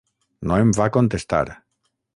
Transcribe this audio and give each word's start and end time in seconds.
No 0.51 0.57
em 0.63 0.73
va 0.79 0.89
contestar. 0.97 1.45